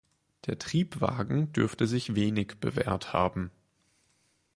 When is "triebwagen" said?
0.57-1.53